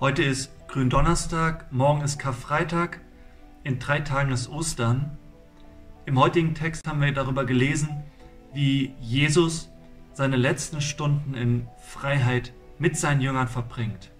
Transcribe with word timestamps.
Heute 0.00 0.22
ist 0.22 0.50
Gründonnerstag, 0.66 1.70
morgen 1.70 2.00
ist 2.00 2.18
Karfreitag, 2.18 3.02
in 3.64 3.78
drei 3.78 4.00
Tagen 4.00 4.32
ist 4.32 4.48
Ostern. 4.48 5.18
Im 6.06 6.18
heutigen 6.18 6.54
Text 6.54 6.86
haben 6.88 7.02
wir 7.02 7.12
darüber 7.12 7.44
gelesen, 7.44 8.02
wie 8.54 8.94
Jesus 8.98 9.70
seine 10.14 10.36
letzten 10.36 10.80
Stunden 10.80 11.34
in 11.34 11.68
Freiheit 11.82 12.54
mit 12.78 12.96
seinen 12.96 13.20
Jüngern 13.20 13.46
verbringt. 13.46 14.10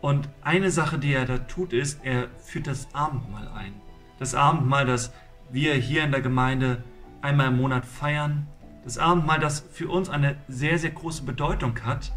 Und 0.00 0.30
eine 0.40 0.70
Sache, 0.70 0.98
die 0.98 1.12
er 1.12 1.26
da 1.26 1.36
tut, 1.36 1.74
ist, 1.74 2.02
er 2.02 2.28
führt 2.38 2.68
das 2.68 2.88
Abendmahl 2.94 3.48
ein. 3.48 3.74
Das 4.18 4.34
Abendmahl, 4.34 4.86
das 4.86 5.12
wir 5.50 5.74
hier 5.74 6.04
in 6.04 6.10
der 6.10 6.22
Gemeinde 6.22 6.82
einmal 7.20 7.48
im 7.48 7.58
Monat 7.58 7.84
feiern. 7.84 8.46
Das 8.82 8.96
Abendmahl, 8.96 9.40
das 9.40 9.60
für 9.60 9.90
uns 9.90 10.08
eine 10.08 10.36
sehr, 10.48 10.78
sehr 10.78 10.92
große 10.92 11.22
Bedeutung 11.24 11.78
hat. 11.84 12.12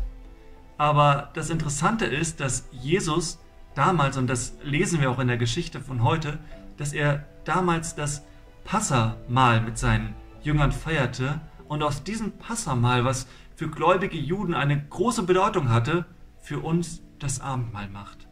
Aber 0.83 1.29
das 1.33 1.49
Interessante 1.49 2.03
ist, 2.03 2.41
dass 2.41 2.67
Jesus 2.73 3.39
damals, 3.73 4.17
und 4.17 4.27
das 4.27 4.57
lesen 4.63 4.99
wir 4.99 5.11
auch 5.11 5.19
in 5.19 5.29
der 5.29 5.37
Geschichte 5.37 5.79
von 5.79 6.03
heute, 6.03 6.39
dass 6.75 6.91
er 6.91 7.25
damals 7.45 7.95
das 7.95 8.25
Passamahl 8.65 9.61
mit 9.61 9.77
seinen 9.77 10.13
Jüngern 10.41 10.73
feierte 10.73 11.39
und 11.69 11.83
aus 11.83 12.03
diesem 12.03 12.33
Passamahl, 12.33 13.05
was 13.05 13.27
für 13.55 13.69
gläubige 13.69 14.17
Juden 14.17 14.53
eine 14.53 14.77
große 14.77 15.23
Bedeutung 15.23 15.69
hatte, 15.69 16.03
für 16.41 16.59
uns 16.59 17.01
das 17.17 17.39
Abendmahl 17.39 17.87
macht. 17.87 18.27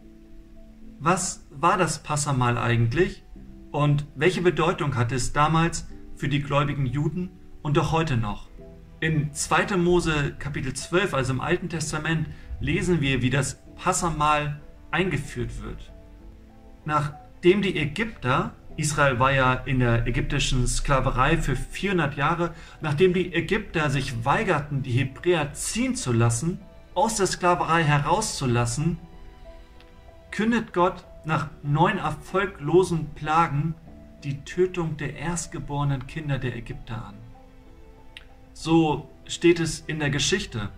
Was 1.00 1.48
war 1.52 1.78
das 1.78 2.04
Passamahl 2.04 2.58
eigentlich 2.58 3.24
und 3.72 4.06
welche 4.16 4.42
Bedeutung 4.42 4.98
hatte 4.98 5.16
es 5.16 5.32
damals 5.32 5.88
für 6.18 6.28
die 6.28 6.42
gläubigen 6.42 6.86
Juden 6.86 7.30
und 7.62 7.80
auch 7.80 7.94
heute 7.94 8.18
noch? 8.18 8.50
In 9.02 9.34
2. 9.34 9.78
Mose 9.78 10.36
Kapitel 10.38 10.76
12, 10.76 11.16
also 11.16 11.34
im 11.34 11.42
Alten 11.42 11.70
Testament, 11.70 12.28
lesen 12.60 13.02
wir, 13.02 13.24
wie 13.24 13.32
das 13.32 13.60
Passamahl 13.76 14.62
eingeführt 14.92 15.64
wird. 15.64 15.92
Nachdem 16.86 17.64
die 17.64 17.80
Ägypter, 17.80 18.54
Israel 18.78 19.18
war 19.18 19.32
ja 19.32 19.56
in 19.56 19.80
der 19.80 20.06
ägyptischen 20.06 20.68
Sklaverei 20.68 21.38
für 21.38 21.56
400 21.56 22.16
Jahre, 22.16 22.54
nachdem 22.82 23.16
die 23.16 23.34
Ägypter 23.34 23.90
sich 23.90 24.24
weigerten, 24.24 24.84
die 24.84 24.92
Hebräer 24.92 25.52
ziehen 25.54 25.96
zu 25.96 26.14
lassen, 26.14 26.60
aus 26.94 27.16
der 27.16 27.26
Sklaverei 27.26 27.82
herauszulassen, 27.82 29.00
kündet 30.30 30.74
Gott 30.74 31.06
nach 31.26 31.50
neun 31.64 31.98
erfolglosen 31.98 33.10
Plagen 33.16 33.74
die 34.24 34.44
Tötung 34.44 34.96
der 34.98 35.16
erstgeborenen 35.16 36.06
Kinder 36.06 36.38
der 36.38 36.56
Ägypter 36.56 37.04
an. 37.04 37.31
So 38.54 39.10
steht 39.26 39.60
es 39.60 39.82
in 39.82 40.00
der 40.00 40.10
Geschichte. 40.10 40.70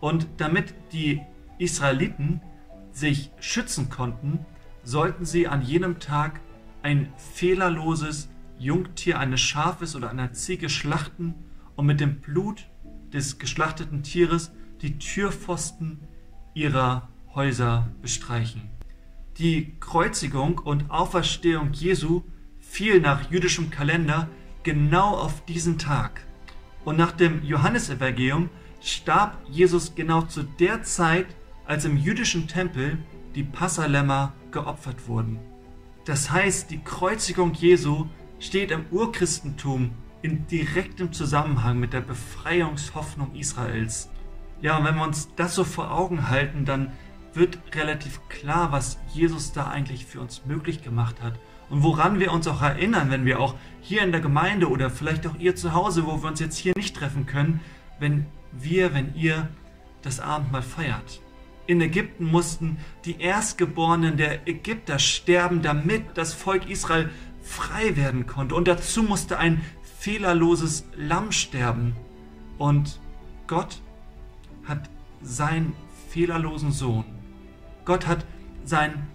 Und 0.00 0.26
damit 0.36 0.74
die 0.92 1.20
Israeliten 1.58 2.40
sich 2.92 3.30
schützen 3.40 3.90
konnten, 3.90 4.44
sollten 4.82 5.24
sie 5.24 5.48
an 5.48 5.62
jenem 5.62 5.98
Tag 5.98 6.40
ein 6.82 7.12
fehlerloses 7.16 8.28
Jungtier 8.58 9.18
eines 9.18 9.40
Schafes 9.40 9.94
oder 9.94 10.10
einer 10.10 10.32
Ziege 10.32 10.68
schlachten 10.68 11.34
und 11.76 11.86
mit 11.86 12.00
dem 12.00 12.20
Blut 12.20 12.66
des 13.12 13.38
geschlachteten 13.38 14.02
Tieres 14.02 14.52
die 14.82 14.98
Türpfosten 14.98 16.00
ihrer 16.54 17.08
Häuser 17.34 17.88
bestreichen. 18.02 18.62
Die 19.38 19.76
Kreuzigung 19.78 20.58
und 20.58 20.90
Auferstehung 20.90 21.72
Jesu 21.72 22.22
fiel 22.58 23.00
nach 23.00 23.30
jüdischem 23.30 23.70
Kalender 23.70 24.28
genau 24.62 25.14
auf 25.14 25.44
diesen 25.44 25.78
Tag. 25.78 26.26
Und 26.84 26.96
nach 26.96 27.12
dem 27.12 27.42
Johannesevangelium 27.44 28.50
starb 28.80 29.38
Jesus 29.48 29.94
genau 29.94 30.22
zu 30.22 30.42
der 30.42 30.82
Zeit, 30.82 31.26
als 31.66 31.84
im 31.84 31.96
jüdischen 31.96 32.48
Tempel 32.48 32.98
die 33.34 33.42
Passalämmer 33.42 34.32
geopfert 34.50 35.06
wurden. 35.06 35.38
Das 36.04 36.30
heißt, 36.30 36.70
die 36.70 36.82
Kreuzigung 36.82 37.52
Jesu 37.52 38.06
steht 38.38 38.70
im 38.70 38.86
Urchristentum 38.90 39.90
in 40.22 40.46
direktem 40.46 41.12
Zusammenhang 41.12 41.78
mit 41.78 41.92
der 41.92 42.00
Befreiungshoffnung 42.00 43.34
Israels. 43.34 44.10
Ja, 44.60 44.78
und 44.78 44.84
wenn 44.84 44.96
wir 44.96 45.04
uns 45.04 45.28
das 45.36 45.54
so 45.54 45.64
vor 45.64 45.92
Augen 45.92 46.30
halten, 46.30 46.64
dann 46.64 46.92
wird 47.38 47.58
relativ 47.74 48.20
klar, 48.28 48.72
was 48.72 48.98
Jesus 49.12 49.52
da 49.52 49.68
eigentlich 49.68 50.06
für 50.06 50.20
uns 50.20 50.44
möglich 50.44 50.82
gemacht 50.82 51.22
hat 51.22 51.34
und 51.70 51.82
woran 51.82 52.18
wir 52.18 52.32
uns 52.32 52.46
auch 52.48 52.62
erinnern, 52.62 53.10
wenn 53.10 53.24
wir 53.24 53.40
auch 53.40 53.54
hier 53.80 54.02
in 54.02 54.12
der 54.12 54.20
Gemeinde 54.20 54.68
oder 54.68 54.90
vielleicht 54.90 55.26
auch 55.26 55.38
ihr 55.38 55.54
zu 55.54 55.72
Hause, 55.72 56.06
wo 56.06 56.22
wir 56.22 56.28
uns 56.28 56.40
jetzt 56.40 56.56
hier 56.56 56.72
nicht 56.76 56.96
treffen 56.96 57.26
können, 57.26 57.60
wenn 57.98 58.26
wir, 58.52 58.94
wenn 58.94 59.14
ihr 59.14 59.48
das 60.02 60.20
Abendmahl 60.20 60.62
feiert. 60.62 61.20
In 61.66 61.80
Ägypten 61.82 62.24
mussten 62.24 62.78
die 63.04 63.20
Erstgeborenen 63.20 64.16
der 64.16 64.48
Ägypter 64.48 64.98
sterben, 64.98 65.60
damit 65.60 66.02
das 66.14 66.32
Volk 66.32 66.68
Israel 66.70 67.10
frei 67.42 67.94
werden 67.96 68.26
konnte. 68.26 68.54
Und 68.54 68.68
dazu 68.68 69.02
musste 69.02 69.38
ein 69.38 69.60
fehlerloses 69.98 70.86
Lamm 70.96 71.30
sterben. 71.32 71.94
Und 72.56 73.00
Gott 73.46 73.82
hat 74.64 74.88
seinen 75.20 75.74
fehlerlosen 76.08 76.72
Sohn, 76.72 77.04
Gott 77.88 78.06
hat 78.06 78.26
seinen 78.66 79.06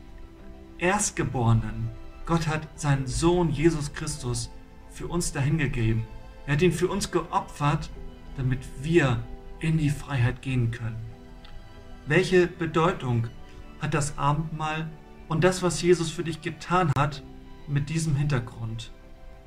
Erstgeborenen, 0.79 1.91
Gott 2.25 2.47
hat 2.47 2.67
seinen 2.73 3.06
Sohn 3.06 3.51
Jesus 3.51 3.94
Christus 3.94 4.50
für 4.89 5.06
uns 5.06 5.31
dahingegeben. 5.31 6.06
Er 6.47 6.53
hat 6.53 6.63
ihn 6.63 6.72
für 6.72 6.88
uns 6.88 7.12
geopfert, 7.12 7.91
damit 8.35 8.62
wir 8.81 9.22
in 9.59 9.78
die 9.78 9.91
Freiheit 9.91 10.41
gehen 10.41 10.72
können. 10.72 10.95
Welche 12.07 12.47
Bedeutung 12.47 13.28
hat 13.79 13.94
das 13.94 14.17
Abendmahl 14.17 14.89
und 15.28 15.44
das, 15.44 15.62
was 15.62 15.79
Jesus 15.83 16.09
für 16.09 16.23
dich 16.23 16.41
getan 16.41 16.91
hat, 16.97 17.22
mit 17.67 17.89
diesem 17.89 18.16
Hintergrund? 18.16 18.91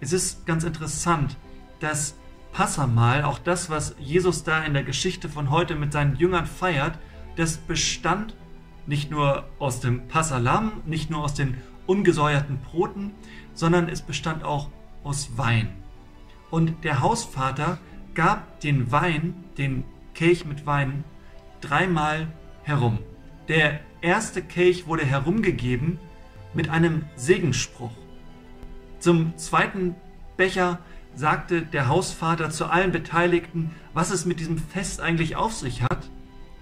Es 0.01 0.13
ist 0.13 0.47
ganz 0.47 0.63
interessant, 0.63 1.37
dass 1.81 2.15
Passamal, 2.53 3.25
auch 3.25 3.41
das, 3.41 3.71
was 3.71 3.97
Jesus 3.99 4.45
da 4.45 4.63
in 4.63 4.73
der 4.73 4.85
Geschichte 4.85 5.29
von 5.29 5.51
heute 5.51 5.75
mit 5.75 5.93
seinen 5.93 6.15
Jüngern 6.15 6.47
feiert, 6.47 6.97
das 7.35 7.57
bestand 7.57 8.37
nicht 8.87 9.11
nur 9.11 9.45
aus 9.59 9.81
dem 9.81 10.09
Passalam, 10.09 10.73
nicht 10.87 11.11
nur 11.11 11.25
aus 11.25 11.35
den 11.35 11.57
ungesäuerten 11.87 12.59
Broten, 12.59 13.13
sondern 13.55 13.89
es 13.89 14.03
bestand 14.03 14.45
auch 14.45 14.69
aus 15.05 15.37
Wein. 15.37 15.69
Und 16.51 16.85
der 16.85 17.01
Hausvater 17.01 17.79
gab 18.15 18.61
den 18.61 18.91
Wein, 18.93 19.45
den 19.59 19.85
Kelch 20.15 20.45
mit 20.45 20.67
Wein, 20.67 21.05
dreimal 21.61 22.29
herum. 22.63 22.99
Der 23.49 23.81
erste 24.01 24.43
Kelch 24.43 24.87
wurde 24.87 25.05
herumgegeben 25.05 25.99
mit 26.55 26.69
einem 26.69 27.05
Segensspruch. 27.17 27.93
Zum 28.99 29.37
zweiten 29.37 29.95
Becher 30.37 30.79
sagte 31.15 31.63
der 31.63 31.89
Hausvater 31.89 32.51
zu 32.51 32.67
allen 32.67 32.93
Beteiligten, 32.93 33.71
was 33.95 34.11
es 34.11 34.27
mit 34.27 34.41
diesem 34.41 34.59
Fest 34.59 35.01
eigentlich 35.01 35.37
auf 35.37 35.53
sich 35.53 35.83
hat. 35.83 36.11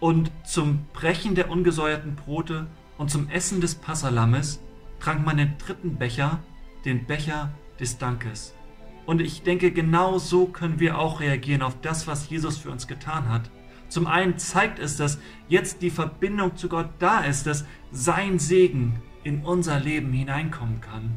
Und 0.04 0.30
zum 0.44 0.84
Brechen 0.92 1.34
der 1.34 1.48
ungesäuerten 1.48 2.14
Brote 2.14 2.66
und 2.98 3.10
zum 3.10 3.30
Essen 3.30 3.62
des 3.62 3.74
Passalammes 3.74 4.60
trank 5.00 5.24
man 5.24 5.38
den 5.38 5.56
dritten 5.56 5.96
Becher, 5.96 6.40
den 6.84 7.06
Becher 7.06 7.54
des 7.80 7.96
Dankes. 7.96 8.54
Und 9.06 9.22
ich 9.22 9.44
denke, 9.44 9.70
genau 9.70 10.18
so 10.18 10.44
können 10.44 10.78
wir 10.78 10.98
auch 10.98 11.20
reagieren 11.20 11.62
auf 11.62 11.80
das, 11.80 12.06
was 12.06 12.28
Jesus 12.28 12.58
für 12.58 12.70
uns 12.70 12.86
getan 12.86 13.30
hat. 13.30 13.50
Zum 13.88 14.06
einen 14.06 14.36
zeigt 14.36 14.78
es, 14.78 14.98
dass 14.98 15.18
jetzt 15.48 15.80
die 15.80 15.88
Verbindung 15.88 16.54
zu 16.54 16.68
Gott 16.68 16.90
da 16.98 17.20
ist, 17.20 17.46
dass 17.46 17.64
sein 17.90 18.38
Segen 18.38 19.00
in 19.22 19.42
unser 19.42 19.80
Leben 19.80 20.12
hineinkommen 20.12 20.82
kann. 20.82 21.16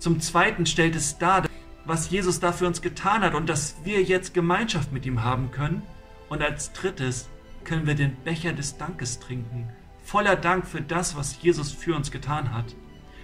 Zum 0.00 0.18
zweiten 0.18 0.66
stellt 0.66 0.96
es 0.96 1.18
dar, 1.18 1.46
was 1.84 2.10
Jesus 2.10 2.40
da 2.40 2.50
für 2.50 2.66
uns 2.66 2.82
getan 2.82 3.22
hat 3.22 3.36
und 3.36 3.48
dass 3.48 3.76
wir 3.84 4.02
jetzt 4.02 4.34
Gemeinschaft 4.34 4.92
mit 4.92 5.06
ihm 5.06 5.22
haben 5.22 5.52
können. 5.52 5.82
Und 6.28 6.42
als 6.42 6.72
drittes 6.72 7.28
können 7.64 7.86
wir 7.86 7.94
den 7.94 8.16
Becher 8.24 8.52
des 8.52 8.76
Dankes 8.76 9.18
trinken, 9.18 9.68
voller 10.02 10.36
Dank 10.36 10.66
für 10.66 10.80
das, 10.80 11.16
was 11.16 11.40
Jesus 11.42 11.72
für 11.72 11.94
uns 11.94 12.10
getan 12.10 12.52
hat. 12.52 12.74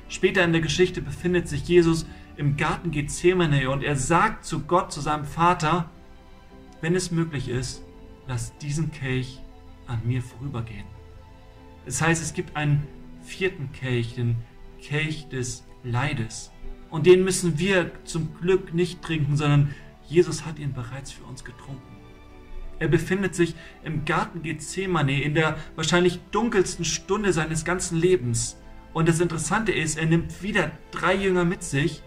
Später 0.08 0.42
in 0.44 0.52
der 0.52 0.62
Geschichte 0.62 1.02
befindet 1.02 1.48
sich 1.48 1.68
Jesus 1.68 2.06
im 2.36 2.56
Garten 2.56 2.90
Gethsemane 2.90 3.68
und 3.68 3.82
er 3.82 3.96
sagt 3.96 4.44
zu 4.44 4.60
Gott, 4.60 4.92
zu 4.92 5.00
seinem 5.00 5.24
Vater, 5.24 5.90
wenn 6.80 6.94
es 6.94 7.10
möglich 7.10 7.48
ist, 7.48 7.82
lass 8.26 8.56
diesen 8.58 8.92
Kelch 8.92 9.42
an 9.86 10.00
mir 10.04 10.22
vorübergehen. 10.22 10.84
Das 11.84 12.00
heißt, 12.00 12.22
es 12.22 12.34
gibt 12.34 12.56
einen 12.56 12.86
vierten 13.22 13.72
Kelch, 13.72 14.14
den 14.14 14.36
Kelch 14.80 15.28
des 15.28 15.64
Leides. 15.82 16.52
Und 16.90 17.06
den 17.06 17.24
müssen 17.24 17.58
wir 17.58 17.90
zum 18.04 18.34
Glück 18.40 18.72
nicht 18.72 19.02
trinken, 19.02 19.36
sondern 19.36 19.74
Jesus 20.06 20.46
hat 20.46 20.58
ihn 20.58 20.72
bereits 20.72 21.12
für 21.12 21.24
uns 21.24 21.44
getrunken. 21.44 21.97
Er 22.78 22.88
befindet 22.88 23.34
sich 23.34 23.54
im 23.84 24.04
Garten 24.04 24.42
Gethsemane 24.42 25.22
in 25.22 25.34
der 25.34 25.56
wahrscheinlich 25.76 26.20
dunkelsten 26.30 26.84
Stunde 26.84 27.32
seines 27.32 27.64
ganzen 27.64 27.98
Lebens. 27.98 28.60
Und 28.92 29.08
das 29.08 29.20
Interessante 29.20 29.72
ist, 29.72 29.98
er 29.98 30.06
nimmt 30.06 30.42
wieder 30.42 30.70
drei 30.90 31.14
Jünger 31.14 31.44
mit 31.44 31.62
sich, 31.62 32.02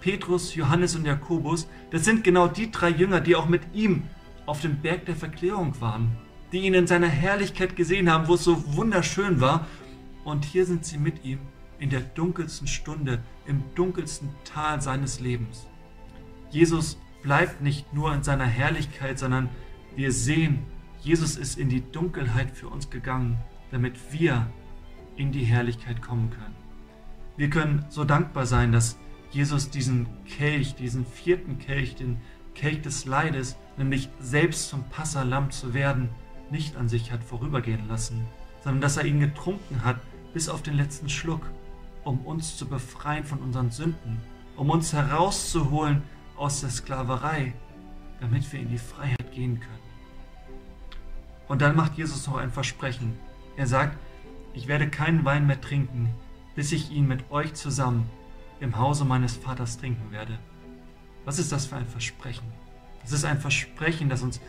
Petrus, 0.00 0.54
Johannes 0.54 0.96
und 0.96 1.04
Jakobus. 1.04 1.68
Das 1.90 2.04
sind 2.04 2.24
genau 2.24 2.48
die 2.48 2.70
drei 2.70 2.90
Jünger, 2.90 3.20
die 3.20 3.36
auch 3.36 3.48
mit 3.48 3.62
ihm 3.74 4.04
auf 4.46 4.60
dem 4.60 4.76
Berg 4.80 5.06
der 5.06 5.16
Verklärung 5.16 5.80
waren. 5.80 6.16
die 6.52 6.60
ihn 6.60 6.74
in 6.74 6.86
seiner 6.86 7.08
Herrlichkeit 7.08 7.76
gesehen 7.76 8.10
haben, 8.10 8.28
wo 8.28 8.34
es 8.34 8.44
so 8.44 8.76
wunderschön 8.76 9.40
war. 9.40 9.66
Und 10.24 10.44
hier 10.44 10.66
sind 10.66 10.84
sie 10.84 10.98
mit 10.98 11.24
ihm 11.24 11.38
in 11.78 11.90
der 11.90 12.00
dunkelsten 12.00 12.66
Stunde, 12.66 13.22
im 13.46 13.62
dunkelsten 13.74 14.30
Tal 14.44 14.82
seines 14.82 15.20
Lebens. 15.20 15.66
Jesus 16.50 16.98
bleibt 17.22 17.62
nicht 17.62 17.94
nur 17.94 18.12
in 18.12 18.22
seiner 18.22 18.46
Herrlichkeit, 18.46 19.18
sondern 19.18 19.48
wir 19.96 20.12
sehen, 20.12 20.60
Jesus 21.00 21.36
ist 21.36 21.58
in 21.58 21.68
die 21.68 21.82
Dunkelheit 21.92 22.50
für 22.50 22.68
uns 22.68 22.90
gegangen, 22.90 23.38
damit 23.70 24.12
wir 24.12 24.46
in 25.16 25.32
die 25.32 25.44
Herrlichkeit 25.44 26.02
kommen 26.02 26.30
können. 26.30 26.54
Wir 27.36 27.50
können 27.50 27.84
so 27.88 28.04
dankbar 28.04 28.46
sein, 28.46 28.72
dass 28.72 28.98
Jesus 29.30 29.70
diesen 29.70 30.08
Kelch, 30.26 30.74
diesen 30.74 31.06
vierten 31.06 31.58
Kelch, 31.58 31.94
den 31.94 32.18
Kelch 32.54 32.82
des 32.82 33.06
Leides, 33.06 33.56
nämlich 33.78 34.08
selbst 34.18 34.68
zum 34.68 34.84
Passalam 34.90 35.50
zu 35.50 35.72
werden, 35.72 36.10
nicht 36.50 36.76
an 36.76 36.88
sich 36.88 37.12
hat 37.12 37.22
vorübergehen 37.22 37.88
lassen, 37.88 38.26
sondern 38.62 38.80
dass 38.80 38.96
er 38.96 39.04
ihn 39.04 39.20
getrunken 39.20 39.84
hat 39.84 40.00
bis 40.34 40.48
auf 40.48 40.62
den 40.62 40.74
letzten 40.74 41.08
Schluck, 41.08 41.42
um 42.04 42.20
uns 42.26 42.56
zu 42.56 42.66
befreien 42.66 43.24
von 43.24 43.38
unseren 43.38 43.70
Sünden, 43.70 44.20
um 44.56 44.70
uns 44.70 44.92
herauszuholen 44.92 46.02
aus 46.36 46.60
der 46.60 46.70
Sklaverei, 46.70 47.54
damit 48.20 48.52
wir 48.52 48.60
in 48.60 48.68
die 48.68 48.78
Freiheit 48.78 49.32
gehen 49.32 49.60
können. 49.60 49.79
Und 51.50 51.62
dann 51.62 51.74
macht 51.74 51.98
Jesus 51.98 52.28
noch 52.28 52.36
ein 52.36 52.52
Versprechen. 52.52 53.18
Er 53.56 53.66
sagt, 53.66 53.98
ich 54.54 54.68
werde 54.68 54.88
keinen 54.88 55.24
Wein 55.24 55.48
mehr 55.48 55.60
trinken, 55.60 56.08
bis 56.54 56.70
ich 56.70 56.92
ihn 56.92 57.08
mit 57.08 57.28
euch 57.32 57.54
zusammen 57.54 58.08
im 58.60 58.78
Hause 58.78 59.04
meines 59.04 59.36
Vaters 59.36 59.76
trinken 59.76 60.12
werde. 60.12 60.38
Was 61.24 61.40
ist 61.40 61.50
das 61.50 61.66
für 61.66 61.74
ein 61.74 61.88
Versprechen? 61.88 62.46
Das 63.02 63.10
ist 63.10 63.24
ein 63.24 63.40
Versprechen, 63.40 64.08
das 64.08 64.22
uns 64.22 64.40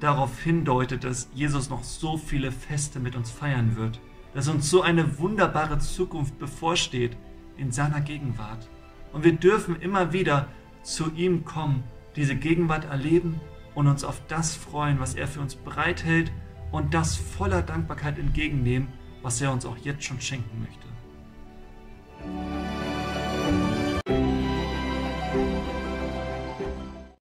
darauf 0.00 0.38
hindeutet, 0.38 1.02
dass 1.02 1.30
Jesus 1.32 1.70
noch 1.70 1.82
so 1.82 2.18
viele 2.18 2.52
Feste 2.52 3.00
mit 3.00 3.16
uns 3.16 3.30
feiern 3.30 3.76
wird, 3.76 3.98
dass 4.34 4.46
uns 4.48 4.68
so 4.68 4.82
eine 4.82 5.18
wunderbare 5.18 5.78
Zukunft 5.78 6.38
bevorsteht 6.38 7.16
in 7.56 7.72
seiner 7.72 8.02
Gegenwart. 8.02 8.68
Und 9.14 9.24
wir 9.24 9.32
dürfen 9.32 9.80
immer 9.80 10.12
wieder 10.12 10.46
zu 10.82 11.10
ihm 11.12 11.46
kommen, 11.46 11.84
diese 12.16 12.36
Gegenwart 12.36 12.84
erleben 12.84 13.40
und 13.74 13.86
uns 13.86 14.04
auf 14.04 14.20
das 14.28 14.54
freuen, 14.54 15.00
was 15.00 15.14
er 15.14 15.26
für 15.26 15.40
uns 15.40 15.54
bereithält 15.54 16.30
und 16.72 16.94
das 16.94 17.16
voller 17.16 17.62
Dankbarkeit 17.62 18.18
entgegennehmen, 18.18 18.88
was 19.22 19.40
er 19.40 19.52
uns 19.52 19.66
auch 19.66 19.76
jetzt 19.78 20.04
schon 20.04 20.20
schenken 20.20 20.60
möchte. 20.60 20.86